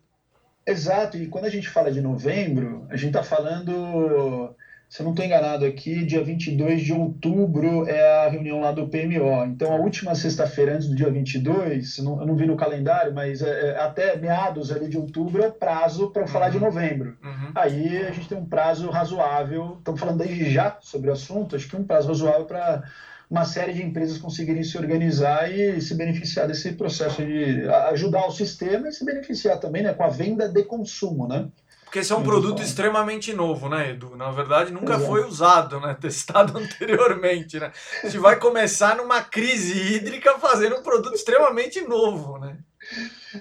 Exato, 0.66 1.16
e 1.16 1.28
quando 1.28 1.44
a 1.44 1.50
gente 1.50 1.68
fala 1.68 1.92
de 1.92 2.00
novembro, 2.00 2.86
a 2.90 2.96
gente 2.96 3.16
está 3.16 3.22
falando 3.22 4.52
se 4.88 5.02
eu 5.02 5.04
não 5.04 5.10
estou 5.10 5.24
enganado 5.24 5.64
aqui, 5.64 6.04
dia 6.04 6.22
22 6.22 6.82
de 6.82 6.92
outubro 6.92 7.88
é 7.88 8.24
a 8.24 8.28
reunião 8.28 8.60
lá 8.60 8.70
do 8.70 8.86
PMO. 8.86 9.44
Então, 9.46 9.72
a 9.72 9.76
última 9.76 10.14
sexta-feira 10.14 10.74
antes 10.74 10.88
do 10.88 10.94
dia 10.94 11.10
22, 11.10 11.98
não, 11.98 12.20
eu 12.20 12.26
não 12.26 12.36
vi 12.36 12.46
no 12.46 12.56
calendário, 12.56 13.12
mas 13.12 13.42
é, 13.42 13.70
é, 13.70 13.80
até 13.80 14.16
meados 14.16 14.70
ali 14.70 14.88
de 14.88 14.96
outubro 14.96 15.42
é 15.42 15.50
prazo 15.50 16.10
para 16.10 16.22
uhum. 16.22 16.28
falar 16.28 16.50
de 16.50 16.58
uhum. 16.58 16.64
novembro. 16.64 17.16
Uhum. 17.22 17.50
Aí 17.54 17.98
a 18.06 18.12
gente 18.12 18.28
tem 18.28 18.38
um 18.38 18.46
prazo 18.46 18.88
razoável, 18.88 19.76
estamos 19.78 19.98
falando 19.98 20.18
desde 20.18 20.50
já 20.50 20.78
sobre 20.80 21.10
o 21.10 21.12
assunto, 21.12 21.56
acho 21.56 21.68
que 21.68 21.76
um 21.76 21.84
prazo 21.84 22.08
razoável 22.08 22.44
para 22.44 22.84
uma 23.28 23.44
série 23.44 23.72
de 23.72 23.82
empresas 23.82 24.18
conseguirem 24.18 24.62
se 24.62 24.78
organizar 24.78 25.50
e 25.52 25.80
se 25.80 25.94
beneficiar 25.96 26.46
desse 26.46 26.72
processo 26.72 27.26
de 27.26 27.68
ajudar 27.90 28.24
o 28.28 28.30
sistema 28.30 28.88
e 28.88 28.92
se 28.92 29.04
beneficiar 29.04 29.58
também 29.58 29.82
né, 29.82 29.92
com 29.92 30.04
a 30.04 30.08
venda 30.08 30.48
de 30.48 30.62
consumo, 30.62 31.26
né? 31.26 31.48
Porque 31.86 32.00
esse 32.00 32.12
é 32.12 32.16
um 32.16 32.24
produto 32.24 32.60
extremamente 32.60 33.32
novo, 33.32 33.68
né, 33.68 33.90
Edu? 33.90 34.16
Na 34.16 34.32
verdade, 34.32 34.72
nunca 34.72 34.94
Exato. 34.94 35.06
foi 35.06 35.24
usado, 35.24 35.80
né? 35.80 35.94
Testado 36.02 36.58
anteriormente, 36.58 37.60
né? 37.60 37.70
A 38.02 38.06
gente 38.06 38.18
vai 38.18 38.36
começar 38.36 38.96
numa 38.96 39.22
crise 39.22 39.94
hídrica 39.94 40.36
fazendo 40.36 40.76
um 40.76 40.82
produto 40.82 41.14
extremamente 41.14 41.80
novo, 41.82 42.38
né? 42.38 42.58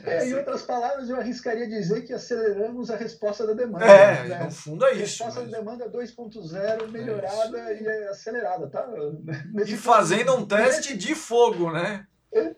É, 0.06 0.28
em 0.28 0.34
outras 0.36 0.62
palavras, 0.62 1.10
eu 1.10 1.18
arriscaria 1.18 1.68
dizer 1.68 2.04
que 2.04 2.14
aceleramos 2.14 2.92
a 2.92 2.96
resposta 2.96 3.48
da 3.48 3.54
demanda. 3.54 3.86
É, 3.86 4.28
né? 4.28 4.44
no 4.44 4.52
fundo 4.52 4.86
é 4.86 4.94
isso. 4.94 5.24
A 5.24 5.28
resposta 5.28 5.42
mas... 5.42 5.52
da 5.52 5.58
demanda 5.58 5.90
2.0 5.90 6.92
melhorada 6.92 7.60
é 7.60 7.82
e 7.82 8.08
acelerada, 8.08 8.68
tá? 8.68 8.88
Nesse 9.52 9.74
e 9.74 9.78
fazendo 9.78 10.36
um 10.36 10.46
teste 10.46 10.96
de 10.96 11.16
fogo, 11.16 11.72
né? 11.72 12.06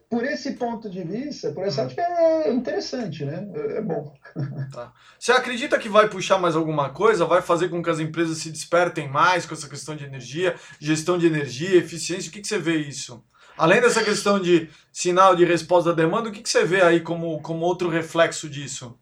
Por 0.10 0.24
esse 0.24 0.54
ponto 0.54 0.90
de 0.90 1.04
vista, 1.04 1.52
por 1.52 1.64
essa 1.64 1.84
ótica, 1.84 2.02
é 2.02 2.52
interessante, 2.52 3.24
né? 3.24 3.48
É 3.76 3.82
bom. 3.82 4.14
Tá. 4.72 4.92
Você 5.18 5.32
acredita 5.32 5.80
que 5.80 5.88
vai 5.88 6.10
puxar 6.10 6.38
mais 6.38 6.56
alguma 6.56 6.90
coisa? 6.90 7.26
Vai 7.26 7.42
fazer 7.42 7.70
com 7.70 7.82
que 7.82 7.90
as 7.90 8.00
empresas 8.00 8.38
se 8.38 8.52
despertem 8.52 9.08
mais 9.08 9.46
com 9.46 9.54
essa 9.54 9.70
questão 9.70 9.96
de 9.96 10.04
energia, 10.04 10.56
gestão 10.80 11.18
de 11.18 11.26
energia, 11.26 11.78
eficiência? 11.78 12.30
O 12.30 12.34
que, 12.34 12.42
que 12.42 12.48
você 12.48 12.60
vê 12.60 12.78
isso? 12.78 13.24
Além 13.58 13.82
dessa 13.82 14.04
questão 14.04 14.40
de 14.40 14.70
sinal 14.92 15.36
de 15.36 15.46
resposta 15.46 15.90
da 15.90 16.04
demanda, 16.04 16.30
o 16.30 16.32
que, 16.32 16.42
que 16.42 16.50
você 16.50 16.64
vê 16.64 16.82
aí 16.82 17.00
como, 17.00 17.42
como 17.42 17.66
outro 17.66 17.90
reflexo 17.90 18.50
disso? 18.50 18.98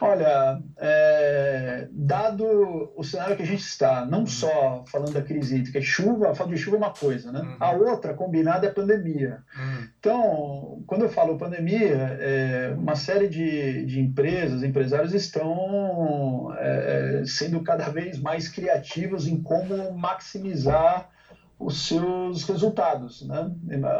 Olha, 0.00 0.60
é, 0.76 1.88
dado 1.90 2.92
o 2.96 3.02
cenário 3.02 3.36
que 3.36 3.42
a 3.42 3.46
gente 3.46 3.62
está, 3.62 4.06
não 4.06 4.20
uhum. 4.20 4.26
só 4.26 4.84
falando 4.86 5.12
da 5.12 5.22
crise 5.22 5.56
hídrica, 5.56 5.80
chuva, 5.80 6.30
a 6.30 6.34
falta 6.34 6.54
de 6.54 6.58
chuva 6.58 6.76
é 6.76 6.78
uma 6.78 6.92
coisa, 6.92 7.32
né? 7.32 7.40
Uhum. 7.40 7.56
A 7.58 7.72
outra 7.72 8.14
combinada 8.14 8.66
é 8.66 8.70
a 8.70 8.72
pandemia. 8.72 9.42
Uhum. 9.56 9.88
Então, 9.98 10.82
quando 10.86 11.02
eu 11.02 11.08
falo 11.08 11.36
pandemia, 11.36 12.16
é, 12.20 12.74
uma 12.76 12.94
série 12.94 13.28
de, 13.28 13.84
de 13.86 14.00
empresas, 14.00 14.62
empresários 14.62 15.12
estão 15.12 16.54
é, 16.58 17.22
sendo 17.26 17.60
cada 17.62 17.88
vez 17.88 18.18
mais 18.20 18.48
criativos 18.48 19.26
em 19.26 19.42
como 19.42 19.92
maximizar 19.92 21.10
os 21.58 21.88
seus 21.88 22.44
resultados, 22.44 23.26
né? 23.26 23.50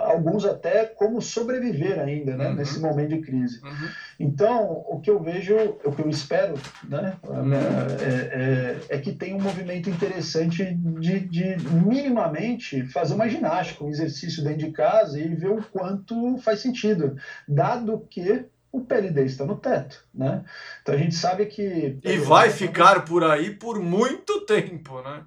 alguns 0.04 0.44
até 0.44 0.84
como 0.84 1.20
sobreviver 1.20 1.98
ainda 1.98 2.36
né? 2.36 2.48
Uhum. 2.48 2.54
nesse 2.54 2.78
momento 2.78 3.08
de 3.08 3.20
crise. 3.20 3.60
Uhum. 3.64 3.88
Então, 4.20 4.84
o 4.88 5.00
que 5.00 5.10
eu 5.10 5.20
vejo, 5.20 5.56
o 5.84 5.92
que 5.92 6.02
eu 6.02 6.08
espero, 6.08 6.54
né? 6.88 7.16
Uhum. 7.26 7.52
É, 7.52 8.76
é, 8.90 8.96
é, 8.96 8.98
que 8.98 9.12
tenha 9.12 9.36
um 9.36 9.40
movimento 9.40 9.90
interessante 9.90 10.72
de, 10.72 11.18
de, 11.20 11.56
minimamente 11.84 12.86
fazer 12.86 13.14
uma 13.14 13.28
ginástica, 13.28 13.84
um 13.84 13.90
exercício 13.90 14.44
dentro 14.44 14.66
de 14.66 14.70
casa 14.70 15.18
e 15.18 15.34
ver 15.34 15.50
o 15.50 15.62
quanto 15.62 16.38
faz 16.38 16.60
sentido, 16.60 17.16
dado 17.48 18.06
que 18.08 18.46
o 18.70 18.82
PLD 18.82 19.24
está 19.24 19.44
no 19.44 19.56
teto, 19.56 20.04
né? 20.14 20.44
Então 20.82 20.94
a 20.94 20.98
gente 20.98 21.14
sabe 21.14 21.46
que 21.46 21.98
e 22.04 22.16
vai 22.18 22.50
ficar 22.50 23.04
por 23.04 23.24
aí 23.24 23.50
por 23.50 23.80
muito 23.80 24.42
tempo, 24.42 25.00
né? 25.02 25.24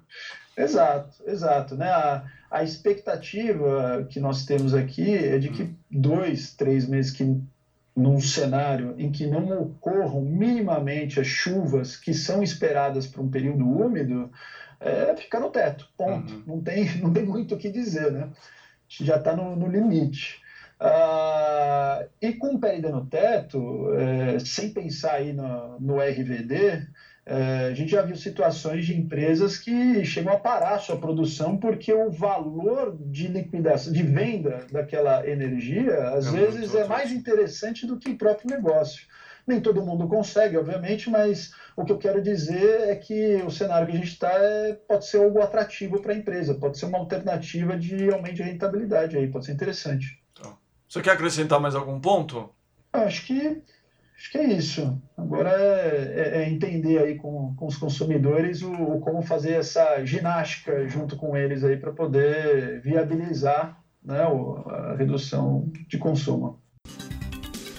Exato, 0.56 1.22
exato. 1.26 1.76
Né? 1.76 1.88
A, 1.88 2.24
a 2.50 2.62
expectativa 2.62 4.06
que 4.10 4.20
nós 4.20 4.44
temos 4.44 4.74
aqui 4.74 5.14
é 5.14 5.38
de 5.38 5.48
que 5.48 5.74
dois, 5.90 6.54
três 6.54 6.86
meses 6.86 7.10
que 7.10 7.24
num 7.94 8.20
cenário 8.20 8.94
em 8.98 9.12
que 9.12 9.26
não 9.26 9.60
ocorram 9.60 10.22
minimamente 10.22 11.20
as 11.20 11.26
chuvas 11.26 11.96
que 11.96 12.14
são 12.14 12.42
esperadas 12.42 13.06
para 13.06 13.22
um 13.22 13.30
período 13.30 13.64
úmido, 13.68 14.30
é 14.80 15.14
ficar 15.14 15.40
no 15.40 15.50
teto, 15.50 15.88
ponto. 15.96 16.32
Uhum. 16.32 16.42
Não, 16.46 16.60
tem, 16.60 16.84
não 16.98 17.12
tem 17.12 17.24
muito 17.24 17.54
o 17.54 17.58
que 17.58 17.70
dizer, 17.70 18.10
né? 18.10 18.22
A 18.24 18.88
gente 18.88 19.04
já 19.04 19.16
está 19.16 19.36
no, 19.36 19.54
no, 19.56 19.68
limite. 19.68 20.40
Ah, 20.80 22.04
e 22.20 22.32
com 22.32 22.54
o 22.54 22.58
PLD 22.58 22.88
no 22.88 23.06
teto, 23.06 23.94
é, 23.94 24.38
sem 24.40 24.70
pensar 24.70 25.14
aí 25.14 25.32
no, 25.32 25.78
no 25.78 26.00
RVD, 26.00 26.86
é, 27.24 27.68
a 27.70 27.74
gente 27.74 27.92
já 27.92 28.02
viu 28.02 28.16
situações 28.16 28.84
de 28.84 28.98
empresas 28.98 29.56
que 29.56 30.04
chegam 30.04 30.32
a 30.32 30.40
parar 30.40 30.74
a 30.74 30.78
sua 30.78 30.96
produção 30.96 31.56
porque 31.56 31.92
o 31.92 32.10
valor 32.10 32.96
de 32.98 33.28
liquidação, 33.28 33.92
de 33.92 34.02
venda 34.02 34.66
daquela 34.72 35.26
energia, 35.28 36.08
às 36.08 36.26
é 36.26 36.30
vezes 36.32 36.74
é 36.74 36.84
mais 36.84 37.12
interessante 37.12 37.86
do 37.86 37.96
que 37.96 38.10
o 38.10 38.18
próprio 38.18 38.50
negócio. 38.50 39.06
Nem 39.46 39.60
todo 39.60 39.84
mundo 39.84 40.08
consegue, 40.08 40.56
obviamente, 40.56 41.10
mas 41.10 41.52
o 41.76 41.84
que 41.84 41.92
eu 41.92 41.98
quero 41.98 42.20
dizer 42.20 42.88
é 42.88 42.96
que 42.96 43.36
o 43.44 43.50
cenário 43.50 43.86
que 43.86 43.92
a 43.92 43.96
gente 43.96 44.12
está 44.12 44.32
é, 44.32 44.72
pode 44.72 45.06
ser 45.06 45.18
algo 45.18 45.40
atrativo 45.40 46.00
para 46.00 46.12
a 46.12 46.16
empresa, 46.16 46.54
pode 46.54 46.78
ser 46.78 46.86
uma 46.86 46.98
alternativa 46.98 47.76
de 47.76 48.10
aumento 48.12 48.36
de 48.36 48.42
rentabilidade 48.42 49.16
aí, 49.16 49.28
pode 49.28 49.46
ser 49.46 49.52
interessante. 49.52 50.20
Tá. 50.34 50.56
Você 50.88 51.00
quer 51.00 51.12
acrescentar 51.12 51.60
mais 51.60 51.74
algum 51.74 52.00
ponto? 52.00 52.50
Acho 52.92 53.26
que 53.26 53.62
Acho 54.22 54.30
que 54.30 54.38
é 54.38 54.52
isso. 54.52 55.02
Agora 55.18 55.50
é, 55.50 56.14
é, 56.14 56.42
é 56.42 56.48
entender 56.48 56.96
aí 56.98 57.16
com, 57.16 57.56
com 57.56 57.66
os 57.66 57.76
consumidores 57.76 58.62
o, 58.62 58.72
o, 58.72 59.00
como 59.00 59.20
fazer 59.20 59.54
essa 59.54 60.04
ginástica 60.04 60.88
junto 60.88 61.16
com 61.16 61.36
eles 61.36 61.64
aí 61.64 61.76
para 61.76 61.90
poder 61.90 62.80
viabilizar 62.82 63.82
né, 64.00 64.22
a 64.22 64.94
redução 64.94 65.68
de 65.88 65.98
consumo. 65.98 66.62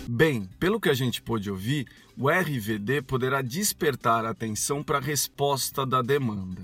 Bem, 0.05 0.49
pelo 0.59 0.81
que 0.81 0.89
a 0.89 0.93
gente 0.93 1.21
pôde 1.21 1.49
ouvir, 1.49 1.87
o 2.17 2.29
RVD 2.29 3.03
poderá 3.03 3.41
despertar 3.41 4.25
a 4.25 4.31
atenção 4.31 4.83
para 4.83 4.97
a 4.97 5.01
resposta 5.01 5.85
da 5.85 6.01
demanda. 6.01 6.63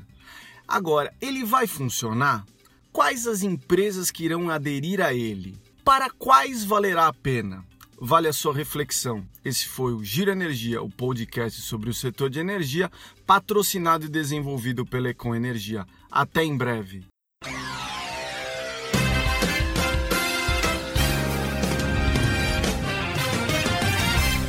Agora, 0.68 1.14
ele 1.22 1.46
vai 1.46 1.66
funcionar? 1.66 2.46
Quais 2.92 3.26
as 3.26 3.44
empresas 3.44 4.12
que 4.12 4.26
irão 4.26 4.50
aderir 4.50 5.00
a 5.00 5.14
ele? 5.14 5.58
Para 5.86 6.10
quais 6.10 6.66
valerá 6.66 7.08
a 7.08 7.14
pena? 7.14 7.69
Vale 8.00 8.28
a 8.28 8.34
sua 8.34 8.54
reflexão. 8.54 9.26
Esse 9.44 9.68
foi 9.68 9.94
o 9.94 10.04
Gira 10.04 10.32
Energia, 10.32 10.82
o 10.82 10.90
podcast 10.90 11.62
sobre 11.62 11.90
o 11.90 11.94
setor 11.94 12.30
de 12.30 12.40
energia, 12.40 12.90
patrocinado 13.26 14.06
e 14.06 14.10
desenvolvido 14.10 14.86
pela 14.86 15.10
Econ 15.10 15.36
Energia. 15.36 15.86
Até 16.10 16.44
em 16.44 16.56
breve. 16.56 17.06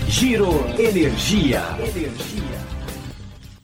Giro 0.08 0.66
Energia. 0.78 1.62
Energia. 1.78 2.49